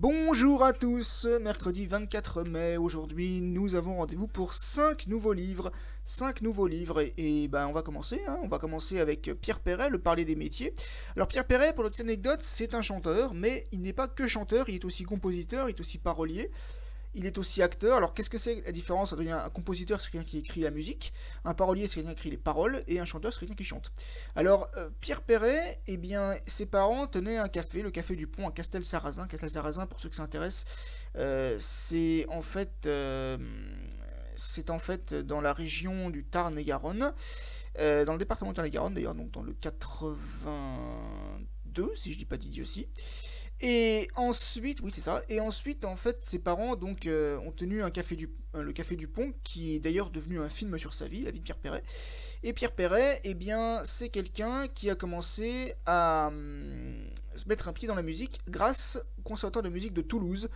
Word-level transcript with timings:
Bonjour 0.00 0.64
à 0.64 0.72
tous, 0.72 1.26
mercredi 1.42 1.84
24 1.84 2.44
mai, 2.44 2.78
aujourd'hui 2.78 3.42
nous 3.42 3.74
avons 3.74 3.96
rendez-vous 3.96 4.28
pour 4.28 4.54
5 4.54 5.06
nouveaux 5.08 5.34
livres. 5.34 5.70
5 6.06 6.40
nouveaux 6.40 6.66
livres 6.66 7.04
et, 7.18 7.48
ben 7.48 7.66
on 7.66 7.72
va 7.72 7.82
commencer, 7.82 8.18
hein. 8.26 8.38
on 8.42 8.48
va 8.48 8.58
commencer 8.58 8.98
avec 8.98 9.30
Pierre 9.42 9.60
Perret, 9.60 9.90
le 9.90 9.98
parler 9.98 10.24
des 10.24 10.36
métiers. 10.36 10.72
Alors 11.16 11.28
Pierre 11.28 11.46
Perret, 11.46 11.74
pour 11.74 11.84
petite 11.84 12.00
anecdote, 12.00 12.40
c'est 12.40 12.74
un 12.74 12.80
chanteur, 12.80 13.34
mais 13.34 13.66
il 13.72 13.82
n'est 13.82 13.92
pas 13.92 14.08
que 14.08 14.26
chanteur, 14.26 14.70
il 14.70 14.76
est 14.76 14.86
aussi 14.86 15.04
compositeur, 15.04 15.68
il 15.68 15.72
est 15.76 15.80
aussi 15.80 15.98
parolier. 15.98 16.50
Il 17.14 17.26
est 17.26 17.38
aussi 17.38 17.60
acteur. 17.60 17.96
Alors, 17.96 18.14
qu'est-ce 18.14 18.30
que 18.30 18.38
c'est 18.38 18.62
la 18.64 18.70
différence 18.70 19.12
entre 19.12 19.28
un 19.28 19.50
compositeur, 19.50 20.00
c'est 20.00 20.12
quelqu'un 20.12 20.26
qui 20.26 20.38
écrit 20.38 20.60
la 20.60 20.70
musique, 20.70 21.12
un 21.44 21.54
parolier, 21.54 21.88
c'est 21.88 21.96
quelqu'un 21.96 22.10
qui 22.10 22.20
écrit 22.20 22.30
les 22.30 22.36
paroles, 22.36 22.84
et 22.86 23.00
un 23.00 23.04
chanteur, 23.04 23.32
c'est 23.32 23.40
quelqu'un 23.40 23.56
qui 23.56 23.64
chante. 23.64 23.90
Alors, 24.36 24.70
euh, 24.76 24.90
Pierre 25.00 25.22
Perret, 25.22 25.80
eh 25.88 25.96
bien, 25.96 26.36
ses 26.46 26.66
parents 26.66 27.08
tenaient 27.08 27.38
un 27.38 27.48
café, 27.48 27.82
le 27.82 27.90
café 27.90 28.14
du 28.14 28.28
Pont 28.28 28.46
à 28.48 28.52
Castel-Sarrazin. 28.52 29.26
Castel-Sarrazin, 29.26 29.86
pour 29.86 29.98
ceux 30.00 30.08
qui 30.08 30.14
s'intéressent, 30.16 30.66
euh, 31.16 31.56
c'est 31.58 32.26
en 32.28 32.42
fait, 32.42 32.86
euh, 32.86 33.36
c'est 34.36 34.70
en 34.70 34.78
fait 34.78 35.12
dans 35.14 35.40
la 35.40 35.52
région 35.52 36.10
du 36.10 36.22
Tarn-et-Garonne, 36.24 37.12
dans 37.78 38.12
le 38.12 38.18
département 38.18 38.50
du 38.50 38.56
Tarn-et-Garonne 38.56 38.94
d'ailleurs, 38.94 39.16
donc 39.16 39.32
dans 39.32 39.42
le 39.42 39.52
82, 39.52 41.92
si 41.96 42.12
je 42.12 42.18
dis 42.18 42.24
pas 42.24 42.36
d'idiotie. 42.36 42.86
Et 43.62 44.08
ensuite, 44.16 44.80
oui 44.82 44.90
c'est 44.94 45.02
ça, 45.02 45.22
et 45.28 45.38
ensuite 45.38 45.84
en 45.84 45.96
fait 45.96 46.24
ses 46.24 46.38
parents 46.38 46.76
donc 46.76 47.06
euh, 47.06 47.38
ont 47.40 47.52
tenu 47.52 47.82
un 47.82 47.90
café 47.90 48.16
du, 48.16 48.30
euh, 48.54 48.62
le 48.62 48.72
Café 48.72 48.96
du 48.96 49.06
Pont, 49.06 49.34
qui 49.44 49.74
est 49.74 49.80
d'ailleurs 49.80 50.08
devenu 50.08 50.40
un 50.40 50.48
film 50.48 50.78
sur 50.78 50.94
sa 50.94 51.06
vie, 51.06 51.22
la 51.22 51.30
vie 51.30 51.40
de 51.40 51.44
Pierre 51.44 51.58
Perret. 51.58 51.82
Et 52.42 52.54
Pierre 52.54 52.72
Perret, 52.72 53.20
eh 53.22 53.34
bien 53.34 53.82
c'est 53.84 54.08
quelqu'un 54.08 54.66
qui 54.68 54.88
a 54.88 54.94
commencé 54.94 55.74
à 55.84 56.28
hum, 56.28 57.04
se 57.36 57.46
mettre 57.48 57.68
un 57.68 57.74
pied 57.74 57.86
dans 57.86 57.94
la 57.94 58.02
musique 58.02 58.40
grâce 58.48 58.98
au 59.18 59.22
conservatoire 59.22 59.62
de 59.62 59.68
musique 59.68 59.92
de 59.92 60.00
Toulouse, 60.00 60.48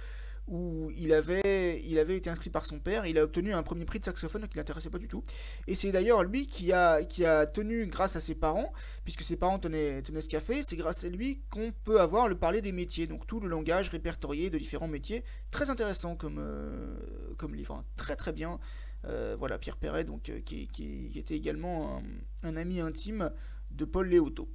où 0.46 0.90
il 0.96 1.12
avait, 1.12 1.82
il 1.86 1.98
avait 1.98 2.16
été 2.16 2.28
inscrit 2.28 2.50
par 2.50 2.66
son 2.66 2.78
père, 2.78 3.06
il 3.06 3.18
a 3.18 3.24
obtenu 3.24 3.52
un 3.52 3.62
premier 3.62 3.84
prix 3.84 3.98
de 3.98 4.04
saxophone 4.04 4.46
qui 4.46 4.59
l'intéressait 4.59 4.90
pas 4.90 4.98
du 4.98 5.09
tout. 5.09 5.24
Et 5.66 5.74
c'est 5.74 5.90
d'ailleurs 5.90 6.23
lui 6.23 6.46
qui 6.46 6.73
a, 6.73 7.02
qui 7.04 7.24
a 7.24 7.46
tenu, 7.46 7.86
grâce 7.86 8.16
à 8.16 8.20
ses 8.20 8.34
parents, 8.34 8.73
puisque 9.04 9.23
ses 9.23 9.36
parents 9.36 9.59
tenaient, 9.59 10.02
tenaient 10.02 10.20
ce 10.20 10.28
café, 10.28 10.62
c'est 10.62 10.76
grâce 10.76 11.04
à 11.04 11.09
lui 11.09 11.42
qu'on 11.51 11.73
peut 11.73 12.01
avoir 12.01 12.28
le 12.28 12.34
parler 12.34 12.60
des 12.60 12.73
métiers, 12.73 13.06
donc 13.06 13.26
tout 13.26 13.40
le 13.40 13.48
langage 13.48 13.88
répertorié 13.88 14.51
de 14.51 14.59
différents 14.59 14.88
métiers. 14.88 15.24
Très 15.51 15.70
intéressant 15.70 16.14
comme, 16.14 16.38
euh, 16.38 16.96
comme 17.38 17.54
livre, 17.54 17.84
très 17.96 18.16
très 18.16 18.32
bien. 18.32 18.58
Euh, 19.06 19.36
voilà, 19.38 19.58
Pierre 19.58 19.76
Perret, 19.76 20.04
donc, 20.04 20.29
euh, 20.29 20.40
qui, 20.40 20.66
qui, 20.68 21.10
était 21.14 21.36
également 21.36 21.98
un, 22.42 22.48
un, 22.48 22.56
ami 22.56 22.80
intime 22.80 23.30
de 23.70 23.84
Paul 23.84 24.08
Léoto. 24.08 24.48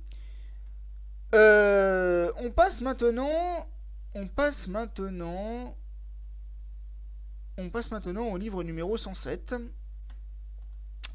on 1.34 2.52
passe 2.52 2.82
maintenant 2.82 3.30
on 4.16 4.28
passe 4.28 4.68
maintenant. 4.68 5.78
On 7.62 7.70
passe 7.70 7.92
maintenant 7.92 8.30
au 8.30 8.38
livre 8.38 8.64
numéro 8.64 8.96
107. 8.96 9.54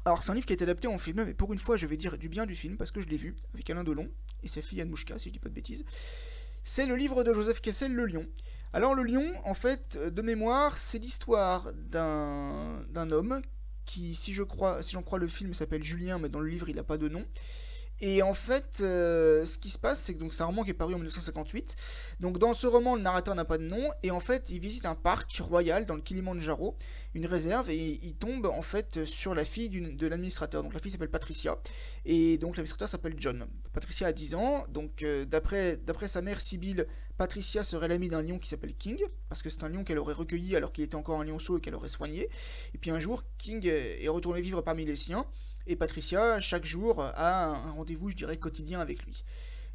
Alors 0.05 0.21
c'est 0.21 0.29
un 0.29 0.35
livre 0.35 0.45
qui 0.45 0.53
a 0.53 0.61
adapté 0.61 0.87
en 0.87 0.99
film, 0.99 1.23
mais 1.25 1.33
pour 1.33 1.51
une 1.51 1.57
fois 1.57 1.75
je 1.75 1.87
vais 1.87 1.97
dire 1.97 2.19
du 2.19 2.29
bien 2.29 2.45
du 2.45 2.53
film 2.53 2.77
parce 2.77 2.91
que 2.91 3.01
je 3.01 3.07
l'ai 3.07 3.17
vu 3.17 3.35
avec 3.55 3.67
Alain 3.71 3.83
Delon 3.83 4.11
et 4.43 4.47
sa 4.47 4.61
fille 4.61 4.79
Anne 4.79 4.89
Mouchka, 4.89 5.17
si 5.17 5.29
je 5.29 5.33
dis 5.33 5.39
pas 5.39 5.49
de 5.49 5.55
bêtises. 5.55 5.85
C'est 6.63 6.85
le 6.85 6.95
livre 6.95 7.23
de 7.23 7.33
Joseph 7.33 7.61
Kessel, 7.61 7.91
Le 7.95 8.05
Lion. 8.05 8.27
Alors 8.73 8.93
le 8.93 9.01
lion, 9.01 9.25
en 9.43 9.55
fait, 9.55 9.97
de 9.97 10.21
mémoire, 10.21 10.77
c'est 10.77 10.99
l'histoire 10.99 11.73
d'un 11.73 12.85
homme 12.93 13.41
qui, 13.85 14.13
si 14.13 14.31
je 14.31 14.43
crois, 14.43 14.83
si 14.83 14.91
j'en 14.91 15.01
crois 15.01 15.17
le 15.17 15.27
film, 15.27 15.55
s'appelle 15.55 15.83
Julien, 15.83 16.19
mais 16.19 16.29
dans 16.29 16.41
le 16.41 16.49
livre 16.49 16.69
il 16.69 16.75
n'a 16.75 16.83
pas 16.83 16.99
de 16.99 17.09
nom, 17.09 17.25
et 18.01 18.21
en 18.21 18.33
fait, 18.33 18.79
euh, 18.81 19.45
ce 19.45 19.57
qui 19.57 19.69
se 19.69 19.77
passe, 19.77 20.01
c'est 20.01 20.15
que 20.15 20.29
c'est 20.29 20.41
un 20.41 20.47
roman 20.47 20.63
qui 20.63 20.71
est 20.71 20.75
paru 20.75 20.93
en 20.93 20.97
1958. 20.97 21.75
Donc 22.19 22.37
dans 22.39 22.53
ce 22.53 22.67
roman, 22.67 22.95
le 22.95 23.01
narrateur 23.01 23.35
n'a 23.35 23.45
pas 23.45 23.57
de 23.57 23.63
nom, 23.63 23.89
et 24.03 24.11
en 24.11 24.19
fait, 24.19 24.49
il 24.49 24.59
visite 24.59 24.85
un 24.85 24.95
parc 24.95 25.37
royal 25.37 25.85
dans 25.85 25.95
le 25.95 26.01
Kilimanjaro, 26.01 26.75
une 27.13 27.25
réserve, 27.25 27.69
et 27.69 27.99
il 28.03 28.15
tombe 28.15 28.47
en 28.47 28.61
fait 28.61 29.05
sur 29.05 29.33
la 29.33 29.45
fille 29.45 29.69
de 29.69 30.07
l'administrateur. 30.07 30.61
Donc 30.61 30.73
la 30.73 30.79
fille 30.79 30.91
s'appelle 30.91 31.09
Patricia, 31.09 31.57
et 32.03 32.37
donc 32.37 32.57
l'administrateur 32.57 32.89
s'appelle 32.89 33.15
John. 33.17 33.47
Patricia 33.71 34.07
a 34.07 34.11
10 34.11 34.35
ans, 34.35 34.65
donc 34.69 35.03
euh, 35.03 35.23
d'après 35.25 36.07
sa 36.07 36.21
mère 36.21 36.41
Sibylle, 36.41 36.87
Patricia 37.17 37.63
serait 37.63 37.87
l'amie 37.87 38.09
d'un 38.09 38.21
lion 38.21 38.39
qui 38.39 38.49
s'appelle 38.49 38.75
King, 38.75 39.01
parce 39.29 39.41
que 39.41 39.49
c'est 39.49 39.63
un 39.63 39.69
lion 39.69 39.85
qu'elle 39.85 39.99
aurait 39.99 40.13
recueilli 40.13 40.57
alors 40.57 40.73
qu'il 40.73 40.83
était 40.83 40.95
encore 40.95 41.21
un 41.21 41.23
lionceau 41.23 41.57
et 41.57 41.61
qu'elle 41.61 41.75
aurait 41.75 41.87
soigné. 41.87 42.29
Et 42.73 42.77
puis 42.77 42.91
un 42.91 42.99
jour, 42.99 43.23
King 43.37 43.65
est 43.65 44.09
retourné 44.09 44.41
vivre 44.41 44.59
parmi 44.59 44.83
les 44.83 44.97
siens. 44.97 45.25
Et 45.67 45.75
Patricia, 45.75 46.39
chaque 46.39 46.65
jour, 46.65 47.01
a 47.01 47.45
un 47.47 47.71
rendez-vous, 47.71 48.09
je 48.09 48.15
dirais, 48.15 48.37
quotidien 48.37 48.79
avec 48.79 49.03
lui. 49.03 49.23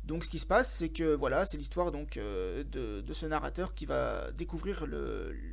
Donc 0.05 0.25
ce 0.25 0.31
qui 0.31 0.39
se 0.39 0.47
passe, 0.47 0.73
c'est 0.73 0.89
que 0.89 1.15
voilà, 1.15 1.45
c'est 1.45 1.57
l'histoire 1.57 1.93
donc 1.93 2.17
euh, 2.17 2.65
de, 2.65 3.13
ce 3.13 3.27
narrateur 3.27 3.75
qui 3.75 3.87
va 3.87 4.31
découvrir 4.33 4.87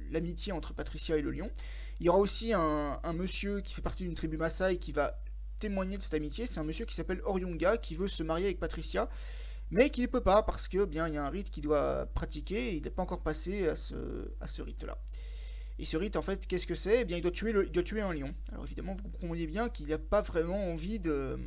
l'amitié 0.09 0.53
entre 0.53 0.73
Patricia 0.73 1.17
et 1.17 1.21
le 1.21 1.31
lion. 1.31 1.51
Il 1.99 2.05
y 2.05 2.09
aura 2.09 2.19
aussi 2.19 2.53
un, 2.53 2.99
monsieur 3.13 3.61
qui 3.61 3.73
fait 3.73 3.81
partie 3.81 4.03
d'une 4.03 4.15
tribu 4.15 4.37
Maasai 4.37 4.77
qui 4.77 4.91
va 4.91 5.19
témoigner 5.59 5.97
de 5.97 6.03
cette 6.03 6.13
amitié. 6.13 6.45
C'est 6.45 6.59
un 6.59 6.63
monsieur 6.63 6.85
qui 6.85 6.95
s'appelle 6.95 7.21
Oryunga 7.25 7.77
qui 7.77 7.95
veut 7.95 8.07
se 8.07 8.23
marier 8.23 8.45
avec 8.45 8.59
Patricia, 8.59 9.09
mais 9.71 9.89
qui 9.89 10.01
ne 10.01 10.07
peut 10.07 10.21
pas 10.21 10.43
parce 10.43 10.67
que 10.67 10.85
bien 10.85 11.07
il 11.07 11.15
y 11.15 11.17
a 11.17 11.25
un 11.25 11.29
rite 11.29 11.49
qu'il 11.49 11.63
doit 11.63 12.05
pratiquer 12.13 12.69
et 12.69 12.75
il 12.75 12.83
n'est 12.83 12.89
pas 12.89 13.01
encore 13.01 13.23
passé 13.23 13.67
à 13.67 13.75
ce, 13.75 13.95
à 14.39 14.47
ce 14.47 14.61
rite-là. 14.61 14.97
Et 15.79 15.85
ce 15.85 15.97
rite, 15.97 16.15
en 16.15 16.21
fait, 16.21 16.47
qu'est-ce 16.47 16.67
que 16.67 16.75
c'est? 16.75 17.01
Eh 17.01 17.05
bien, 17.05 17.17
il 17.17 17.21
doit, 17.21 17.31
tuer 17.31 18.01
un 18.01 18.13
lion. 18.13 18.33
Alors 18.51 18.65
évidemment, 18.65 18.95
vous 18.95 19.09
comprenez 19.09 19.45
bien 19.45 19.69
qu'il 19.69 19.88
n'a 19.88 19.99
pas 19.99 20.21
vraiment 20.21 20.71
envie 20.71 20.99
de, 20.99 21.39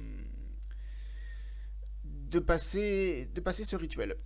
de, 2.04 2.38
passer, 2.38 3.28
de 3.34 3.40
passer 3.40 3.64
ce 3.64 3.74
rituel. 3.74 4.16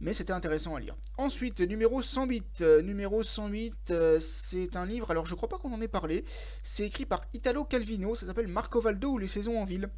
Mais 0.00 0.12
c'était 0.12 0.32
intéressant 0.32 0.74
à 0.74 0.80
lire. 0.80 0.96
Ensuite, 1.16 1.60
numéro 1.60 2.02
108. 2.02 2.60
Euh, 2.60 2.82
numéro 2.82 3.22
108, 3.22 3.90
euh, 3.90 4.20
c'est 4.20 4.76
un 4.76 4.84
livre, 4.84 5.10
alors 5.10 5.24
je 5.24 5.34
crois 5.34 5.48
pas 5.48 5.56
qu'on 5.56 5.72
en 5.72 5.80
ait 5.80 5.88
parlé. 5.88 6.24
C'est 6.62 6.84
écrit 6.84 7.06
par 7.06 7.24
Italo 7.32 7.64
Calvino, 7.64 8.14
ça 8.14 8.26
s'appelle 8.26 8.48
Marco 8.48 8.80
Valdo 8.80 9.12
ou 9.12 9.18
les 9.18 9.28
saisons 9.28 9.58
en 9.58 9.64
ville. 9.64 9.88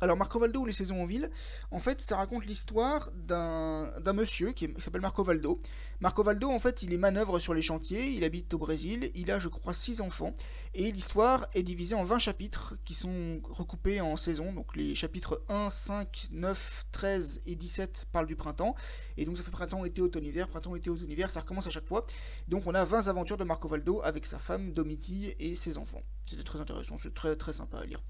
Alors 0.00 0.16
Marco 0.16 0.38
Valdo 0.38 0.60
ou 0.60 0.66
les 0.66 0.72
saisons 0.72 1.02
en 1.02 1.06
ville, 1.06 1.28
en 1.72 1.80
fait 1.80 2.00
ça 2.00 2.16
raconte 2.16 2.46
l'histoire 2.46 3.10
d'un 3.12 4.12
monsieur 4.14 4.52
qui, 4.52 4.72
s'appelle 4.78 5.00
Marco 5.00 5.24
Valdo. 5.24 5.60
Marco 5.98 6.22
Valdo 6.22 6.48
en 6.48 6.60
fait 6.60 6.84
il 6.84 6.92
est 6.92 6.98
manœuvre 6.98 7.40
sur 7.40 7.52
les 7.52 7.62
chantiers, 7.62 8.10
il 8.10 8.22
habite 8.22 8.54
au 8.54 8.58
Brésil, 8.58 9.10
il 9.16 9.28
a 9.32 9.40
je 9.40 9.48
crois 9.48 9.74
6 9.74 10.00
enfants 10.00 10.36
et 10.74 10.92
l'histoire 10.92 11.48
est 11.54 11.64
divisée 11.64 11.96
en 11.96 12.04
20 12.04 12.20
chapitres 12.20 12.76
qui 12.84 12.94
sont 12.94 13.40
recoupés 13.42 14.00
en 14.00 14.16
saisons. 14.16 14.52
Donc 14.52 14.76
les 14.76 14.94
chapitres 14.94 15.42
1, 15.48 15.68
5, 15.68 16.28
9, 16.30 16.86
13 16.92 17.42
et 17.46 17.56
17 17.56 18.06
parlent 18.12 18.28
du 18.28 18.36
printemps 18.36 18.76
et 19.16 19.24
donc 19.24 19.36
ça 19.36 19.42
fait 19.42 19.50
printemps, 19.50 19.84
été, 19.84 20.00
automne, 20.00 20.24
hiver, 20.24 20.46
printemps, 20.46 20.76
été, 20.76 20.90
automne, 20.90 21.10
hiver, 21.10 21.28
ça 21.28 21.40
recommence 21.40 21.66
à 21.66 21.70
chaque 21.70 21.86
fois. 21.86 22.06
Donc 22.46 22.68
on 22.68 22.74
a 22.74 22.84
20 22.84 23.08
aventures 23.08 23.36
de 23.36 23.44
Marco 23.44 23.66
Valdo 23.66 24.00
avec 24.04 24.26
sa 24.26 24.38
femme 24.38 24.72
Domitille 24.72 25.34
et 25.40 25.56
ses 25.56 25.76
enfants. 25.76 26.02
C'était 26.24 26.44
très 26.44 26.60
intéressant, 26.60 26.98
c'est 26.98 27.14
très 27.14 27.34
très 27.34 27.52
sympa 27.52 27.78
à 27.78 27.84
lire. 27.84 28.00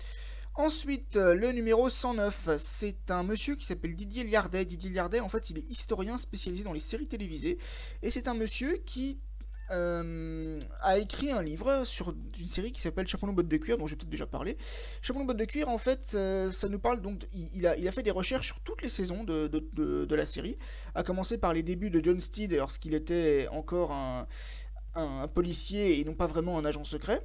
Ensuite, 0.58 1.14
euh, 1.14 1.36
le 1.36 1.52
numéro 1.52 1.88
109, 1.88 2.48
c'est 2.58 3.12
un 3.12 3.22
monsieur 3.22 3.54
qui 3.54 3.64
s'appelle 3.64 3.94
Didier 3.94 4.24
Liardet. 4.24 4.64
Didier 4.64 4.91
Liardet, 4.91 5.20
en 5.20 5.28
fait, 5.28 5.50
il 5.50 5.58
est 5.58 5.70
historien 5.70 6.19
spécialisé 6.19 6.64
dans 6.64 6.72
les 6.72 6.80
séries 6.80 7.06
télévisées. 7.06 7.58
Et 8.02 8.10
c'est 8.10 8.26
un 8.26 8.34
monsieur 8.34 8.78
qui 8.78 9.20
euh, 9.70 10.58
a 10.80 10.98
écrit 10.98 11.30
un 11.30 11.42
livre 11.42 11.84
sur 11.84 12.12
une 12.41 12.48
série 12.48 12.72
qui 12.72 12.80
s'appelle 12.80 13.06
Chapeau 13.06 13.30
bottes 13.30 13.46
de 13.46 13.56
cuir, 13.56 13.78
dont 13.78 13.86
j'ai 13.86 13.94
peut-être 13.94 14.10
déjà 14.10 14.26
parlé. 14.26 14.56
Chapeau 15.00 15.22
bottes 15.22 15.36
de 15.36 15.44
cuir, 15.44 15.69
en 15.69 15.78
fait, 15.78 16.10
euh, 16.16 16.50
ça 16.50 16.69
nous 16.69 16.80
parle 16.80 17.02
donc. 17.02 17.28
Il, 17.32 17.64
a, 17.64 17.92
fait 17.92 18.02
des 18.02 18.10
recherches 18.10 18.46
sur 18.46 18.58
toutes 18.58 18.82
les 18.82 18.88
saisons 18.88 19.22
de, 19.22 20.12
la 20.12 20.26
série, 20.26 20.58
à 20.96 21.04
commencer 21.04 21.38
par 21.38 21.52
les 21.52 21.62
débuts 21.62 21.90
de 21.90 22.02
John 22.02 22.19
Steed, 22.19 22.52
lorsqu'il 22.52 22.94
était 22.94 23.46
encore 23.52 23.92
un 23.92 25.28
policier 25.28 26.00
et 26.00 26.04
non 26.04 26.14
pas 26.14 26.26
vraiment 26.26 26.58
un 26.58 26.64
agent 26.64 26.82
secret 26.82 27.22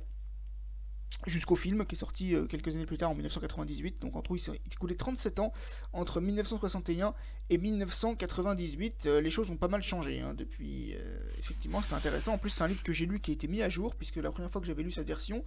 jusqu'au 1.25 1.55
film 1.55 1.85
qui 1.85 1.95
est 1.95 1.97
sorti 1.97 2.35
euh, 2.35 2.45
quelques 2.45 2.75
années 2.75 2.85
plus 2.85 2.97
tard 2.97 3.11
en 3.11 3.13
1998. 3.13 4.01
Donc 4.01 4.15
en 4.15 4.21
tout, 4.21 4.35
il 4.35 4.39
s'est 4.39 4.59
écoulé 4.71 4.95
37 4.95 5.39
ans 5.39 5.53
entre 5.91 6.21
1961 6.21 7.13
et 7.49 7.57
1998. 7.57 9.05
Euh, 9.05 9.21
les 9.21 9.29
choses 9.29 9.49
ont 9.51 9.57
pas 9.57 9.67
mal 9.67 9.81
changé 9.81 10.19
hein, 10.19 10.33
depuis. 10.33 10.95
Euh, 10.95 11.19
effectivement, 11.39 11.81
c'était 11.81 11.95
intéressant. 11.95 12.33
En 12.33 12.37
plus, 12.37 12.49
c'est 12.49 12.63
un 12.63 12.67
livre 12.67 12.83
que 12.83 12.93
j'ai 12.93 13.05
lu 13.05 13.19
qui 13.19 13.31
a 13.31 13.33
été 13.33 13.47
mis 13.47 13.61
à 13.61 13.69
jour, 13.69 13.95
puisque 13.95 14.17
la 14.17 14.31
première 14.31 14.49
fois 14.49 14.61
que 14.61 14.67
j'avais 14.67 14.83
lu 14.83 14.91
cette 14.91 15.07
version, 15.07 15.43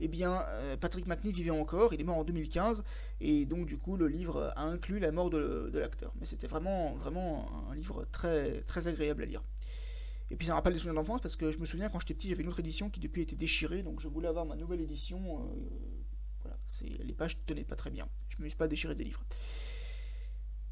eh 0.00 0.08
bien, 0.08 0.44
Patrick 0.80 1.06
McNee 1.06 1.32
vivait 1.32 1.50
encore. 1.50 1.92
Il 1.92 2.00
est 2.00 2.04
mort 2.04 2.18
en 2.18 2.24
2015, 2.24 2.84
et 3.20 3.46
donc 3.46 3.66
du 3.66 3.78
coup, 3.78 3.96
le 3.96 4.06
livre 4.06 4.52
a 4.56 4.62
inclus 4.62 5.00
la 5.00 5.10
mort 5.10 5.30
de, 5.30 5.70
de 5.72 5.78
l'acteur. 5.78 6.12
Mais 6.20 6.26
c'était 6.26 6.46
vraiment, 6.46 6.94
vraiment 6.94 7.48
un 7.70 7.74
livre 7.74 8.06
très, 8.12 8.60
très 8.62 8.86
agréable 8.86 9.22
à 9.22 9.26
lire. 9.26 9.42
Et 10.30 10.36
puis 10.36 10.46
ça 10.46 10.52
me 10.52 10.56
rappelle 10.56 10.74
des 10.74 10.78
souvenirs 10.78 11.00
d'enfance 11.00 11.20
parce 11.20 11.36
que 11.36 11.50
je 11.52 11.58
me 11.58 11.64
souviens 11.66 11.88
quand 11.88 12.00
j'étais 12.00 12.14
petit, 12.14 12.28
j'avais 12.28 12.42
une 12.42 12.48
autre 12.48 12.60
édition 12.60 12.90
qui 12.90 13.00
depuis 13.00 13.22
était 13.22 13.36
déchirée, 13.36 13.82
donc 13.82 14.00
je 14.00 14.08
voulais 14.08 14.28
avoir 14.28 14.44
ma 14.44 14.56
nouvelle 14.56 14.80
édition. 14.80 15.40
Euh, 15.40 15.66
voilà, 16.42 16.58
les 17.04 17.14
pages 17.14 17.44
tenaient 17.46 17.64
pas 17.64 17.76
très 17.76 17.90
bien. 17.90 18.08
Je 18.28 18.42
me 18.42 18.48
suis 18.48 18.56
pas 18.56 18.68
déchiré 18.68 18.94
des 18.94 19.04
livres. 19.04 19.24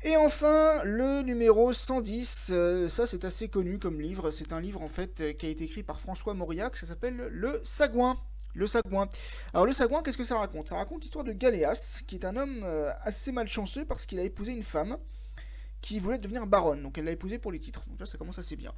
Et 0.03 0.17
enfin, 0.17 0.85
le 0.85 1.23
numéro 1.23 1.73
110, 1.73 2.51
euh, 2.53 2.87
ça 2.87 3.07
c'est 3.07 3.25
assez 3.25 3.49
connu 3.49 3.79
comme 3.79 4.01
livre. 4.01 4.31
C'est 4.31 4.53
un 4.53 4.61
livre 4.61 4.83
en 4.83 4.89
fait 4.89 5.37
qui 5.39 5.47
a 5.47 5.49
été 5.49 5.65
écrit 5.65 5.83
par 5.83 6.01
François 6.01 6.35
Mauriac, 6.35 6.77
ça 6.77 6.87
s'appelle 6.87 7.17
Le 7.17 7.61
Sagouin. 7.65 8.17
Le 8.55 8.67
Sagouin. 8.67 9.09
Alors 9.53 9.67
le 9.67 9.73
Sagouin, 9.73 10.03
qu'est-ce 10.03 10.17
que 10.17 10.25
ça 10.25 10.39
raconte? 10.39 10.69
Ça 10.69 10.77
raconte 10.77 11.03
l'histoire 11.03 11.25
de 11.25 11.33
Galéas, 11.33 12.03
qui 12.07 12.15
est 12.15 12.25
un 12.25 12.37
homme 12.37 12.63
euh, 12.65 12.91
assez 13.03 13.33
malchanceux 13.33 13.85
parce 13.85 14.07
qu'il 14.07 14.19
a 14.19 14.23
épousé 14.23 14.53
une 14.53 14.63
femme 14.63 14.97
qui 15.87 16.01
voulait 16.01 16.19
devenir 16.19 16.45
baronne, 16.49 16.83
donc 16.83 16.99
elle 16.99 17.05
l'a 17.05 17.13
épousé 17.13 17.39
pour 17.39 17.53
les 17.53 17.61
titres. 17.61 17.85
Donc 17.87 18.01
là, 18.01 18.07
ça 18.07 18.19
commence 18.19 18.41
assez 18.41 18.57
bien. 18.57 18.73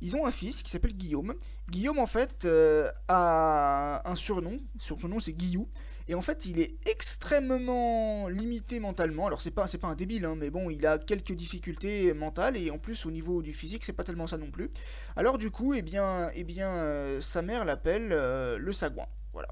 Ils 0.00 0.14
ont 0.14 0.26
un 0.26 0.30
fils 0.30 0.62
qui 0.62 0.70
s'appelle 0.70 0.94
Guillaume. 0.94 1.34
Guillaume, 1.68 1.98
en 1.98 2.06
fait, 2.06 2.44
euh, 2.44 2.88
a 3.08 4.08
un 4.08 4.14
surnom. 4.14 4.60
Son 4.78 4.96
surnom, 4.96 5.18
c'est 5.18 5.32
Guillou. 5.32 5.66
Et 6.06 6.14
en 6.14 6.22
fait, 6.22 6.46
il 6.46 6.60
est 6.60 6.76
extrêmement 6.86 8.28
limité 8.28 8.78
mentalement. 8.78 9.26
Alors, 9.26 9.40
c'est 9.40 9.50
pas, 9.50 9.66
c'est 9.66 9.78
pas 9.78 9.88
un 9.88 9.96
débile, 9.96 10.24
hein, 10.24 10.36
mais 10.36 10.50
bon, 10.50 10.70
il 10.70 10.86
a 10.86 10.98
quelques 10.98 11.32
difficultés 11.32 12.14
mentales 12.14 12.56
et 12.56 12.70
en 12.70 12.78
plus, 12.78 13.06
au 13.06 13.10
niveau 13.10 13.42
du 13.42 13.52
physique, 13.52 13.84
c'est 13.84 13.92
pas 13.92 14.04
tellement 14.04 14.28
ça 14.28 14.38
non 14.38 14.52
plus. 14.52 14.70
Alors, 15.16 15.38
du 15.38 15.50
coup, 15.50 15.74
eh 15.74 15.82
bien, 15.82 16.30
eh 16.36 16.44
bien, 16.44 16.70
euh, 16.70 17.20
sa 17.20 17.42
mère 17.42 17.64
l'appelle 17.64 18.12
euh, 18.12 18.56
le 18.56 18.72
sagouin. 18.72 19.06
Voilà. 19.32 19.48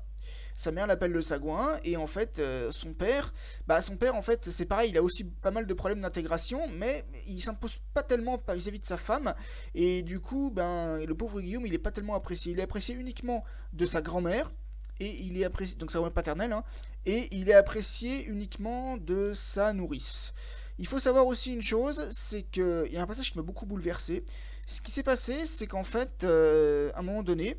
Sa 0.60 0.72
mère 0.72 0.86
l'appelle 0.86 1.12
le 1.12 1.22
sagouin 1.22 1.78
et 1.84 1.96
en 1.96 2.06
fait 2.06 2.38
euh, 2.38 2.70
son 2.70 2.92
père, 2.92 3.32
bah 3.66 3.80
son 3.80 3.96
père 3.96 4.14
en 4.14 4.20
fait 4.20 4.50
c'est 4.50 4.66
pareil, 4.66 4.90
il 4.90 4.98
a 4.98 5.02
aussi 5.02 5.24
pas 5.24 5.50
mal 5.50 5.66
de 5.66 5.72
problèmes 5.72 6.02
d'intégration, 6.02 6.68
mais 6.68 7.06
il 7.26 7.40
s'impose 7.40 7.78
pas 7.94 8.02
tellement 8.02 8.38
vis-à-vis 8.46 8.78
de 8.78 8.84
sa 8.84 8.98
femme 8.98 9.32
et 9.74 10.02
du 10.02 10.20
coup 10.20 10.50
ben 10.54 11.02
le 11.02 11.14
pauvre 11.14 11.40
Guillaume 11.40 11.64
il 11.64 11.72
est 11.72 11.78
pas 11.78 11.92
tellement 11.92 12.14
apprécié, 12.14 12.52
il 12.52 12.58
est 12.58 12.64
apprécié 12.64 12.94
uniquement 12.94 13.42
de 13.72 13.86
sa 13.86 14.02
grand-mère 14.02 14.52
et 14.98 15.08
il 15.22 15.40
est 15.40 15.44
apprécié 15.44 15.78
donc 15.78 15.90
sa 15.90 15.98
grand-mère 15.98 16.12
paternelle 16.12 16.52
hein, 16.52 16.62
et 17.06 17.34
il 17.34 17.48
est 17.48 17.54
apprécié 17.54 18.26
uniquement 18.26 18.98
de 18.98 19.32
sa 19.32 19.72
nourrice. 19.72 20.34
Il 20.78 20.86
faut 20.86 20.98
savoir 20.98 21.26
aussi 21.26 21.54
une 21.54 21.62
chose, 21.62 22.06
c'est 22.10 22.42
que 22.42 22.84
il 22.86 22.92
y 22.92 22.98
a 22.98 23.02
un 23.02 23.06
passage 23.06 23.32
qui 23.32 23.38
m'a 23.38 23.44
beaucoup 23.44 23.64
bouleversé. 23.64 24.26
Ce 24.66 24.82
qui 24.82 24.90
s'est 24.90 25.02
passé, 25.02 25.46
c'est 25.46 25.66
qu'en 25.66 25.84
fait, 25.84 26.22
euh, 26.22 26.92
à 26.94 26.98
un 26.98 27.02
moment 27.02 27.22
donné, 27.22 27.56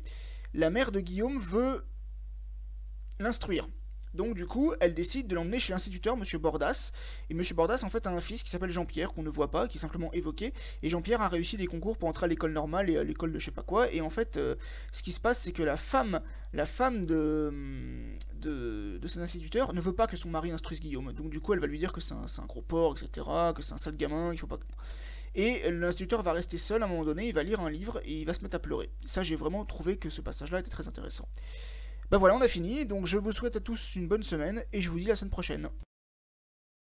la 0.54 0.70
mère 0.70 0.92
de 0.92 1.00
Guillaume 1.00 1.40
veut 1.40 1.84
l'instruire. 3.22 3.66
Donc 4.14 4.34
du 4.34 4.46
coup, 4.46 4.74
elle 4.80 4.94
décide 4.94 5.26
de 5.26 5.34
l'emmener 5.34 5.58
chez 5.58 5.72
l'instituteur, 5.72 6.16
Monsieur 6.16 6.38
Bordas. 6.38 6.92
Et 7.30 7.34
Monsieur 7.34 7.54
Bordas, 7.54 7.82
en 7.82 7.88
fait, 7.88 8.06
a 8.06 8.10
un 8.10 8.20
fils 8.20 8.42
qui 8.42 8.50
s'appelle 8.50 8.70
Jean-Pierre, 8.70 9.12
qu'on 9.12 9.22
ne 9.22 9.30
voit 9.30 9.50
pas, 9.50 9.68
qui 9.68 9.78
est 9.78 9.80
simplement 9.80 10.12
évoqué. 10.12 10.52
Et 10.82 10.90
Jean-Pierre 10.90 11.22
a 11.22 11.28
réussi 11.28 11.56
des 11.56 11.66
concours 11.66 11.96
pour 11.96 12.08
entrer 12.08 12.24
à 12.24 12.28
l'école 12.28 12.52
normale 12.52 12.90
et 12.90 12.98
à 12.98 13.04
l'école 13.04 13.32
de 13.32 13.38
je 13.38 13.46
sais 13.46 13.50
pas 13.50 13.62
quoi. 13.62 13.90
Et 13.92 14.00
en 14.00 14.10
fait, 14.10 14.36
euh, 14.36 14.56
ce 14.92 15.02
qui 15.02 15.12
se 15.12 15.20
passe, 15.20 15.40
c'est 15.40 15.52
que 15.52 15.62
la 15.62 15.76
femme, 15.76 16.20
la 16.52 16.66
femme 16.66 17.06
de, 17.06 17.52
de, 18.34 18.98
de 18.98 19.08
cet 19.08 19.22
instituteur 19.22 19.72
ne 19.72 19.80
veut 19.80 19.94
pas 19.94 20.06
que 20.06 20.16
son 20.16 20.28
mari 20.28 20.50
instruise 20.50 20.80
Guillaume. 20.80 21.12
Donc 21.12 21.30
du 21.30 21.40
coup, 21.40 21.54
elle 21.54 21.60
va 21.60 21.66
lui 21.66 21.78
dire 21.78 21.92
que 21.92 22.00
c'est 22.00 22.14
un, 22.14 22.46
gros 22.46 22.62
porc, 22.62 22.96
etc., 22.98 23.26
que 23.54 23.62
c'est 23.62 23.72
un 23.72 23.78
sale 23.78 23.96
gamin, 23.96 24.32
il 24.32 24.38
faut 24.38 24.46
pas... 24.46 24.58
Et 25.34 25.70
l'instituteur 25.70 26.22
va 26.22 26.34
rester 26.34 26.58
seul 26.58 26.82
à 26.82 26.84
un 26.84 26.88
moment 26.88 27.04
donné, 27.04 27.26
il 27.28 27.34
va 27.34 27.42
lire 27.42 27.60
un 27.60 27.70
livre 27.70 28.02
et 28.04 28.20
il 28.20 28.26
va 28.26 28.34
se 28.34 28.42
mettre 28.42 28.56
à 28.56 28.58
pleurer. 28.58 28.90
Ça, 29.06 29.22
j'ai 29.22 29.34
vraiment 29.34 29.64
trouvé 29.64 29.96
que 29.96 30.10
ce 30.10 30.20
passage-là 30.20 30.60
était 30.60 30.68
très 30.68 30.88
intéressant. 30.88 31.26
Ben 32.12 32.18
voilà, 32.18 32.34
on 32.34 32.42
a 32.42 32.48
fini, 32.48 32.84
donc 32.84 33.06
je 33.06 33.16
vous 33.16 33.32
souhaite 33.32 33.56
à 33.56 33.60
tous 33.60 33.96
une 33.96 34.06
bonne 34.06 34.22
semaine 34.22 34.64
et 34.74 34.82
je 34.82 34.90
vous 34.90 34.98
dis 34.98 35.06
la 35.06 35.16
semaine 35.16 35.30
prochaine. 35.30 35.70